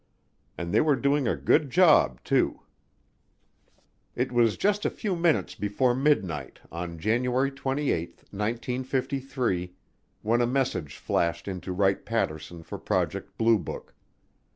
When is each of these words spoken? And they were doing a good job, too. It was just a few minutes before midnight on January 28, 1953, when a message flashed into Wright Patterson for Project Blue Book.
And 0.57 0.73
they 0.73 0.81
were 0.81 0.95
doing 0.95 1.27
a 1.27 1.35
good 1.35 1.69
job, 1.69 2.23
too. 2.23 2.61
It 4.15 4.31
was 4.31 4.57
just 4.57 4.83
a 4.83 4.89
few 4.89 5.15
minutes 5.15 5.53
before 5.53 5.93
midnight 5.93 6.57
on 6.71 6.97
January 6.97 7.51
28, 7.51 8.17
1953, 8.31 9.75
when 10.23 10.41
a 10.41 10.47
message 10.47 10.97
flashed 10.97 11.47
into 11.47 11.71
Wright 11.71 12.03
Patterson 12.03 12.63
for 12.63 12.79
Project 12.79 13.37
Blue 13.37 13.59
Book. 13.59 13.93